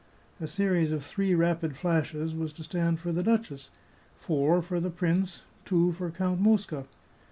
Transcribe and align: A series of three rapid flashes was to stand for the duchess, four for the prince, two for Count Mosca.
A 0.39 0.47
series 0.47 0.91
of 0.91 1.05
three 1.05 1.35
rapid 1.35 1.77
flashes 1.77 2.33
was 2.33 2.53
to 2.53 2.63
stand 2.63 2.99
for 2.99 3.11
the 3.11 3.21
duchess, 3.21 3.69
four 4.17 4.63
for 4.63 4.79
the 4.79 4.89
prince, 4.89 5.43
two 5.63 5.91
for 5.91 6.09
Count 6.09 6.41
Mosca. 6.41 6.87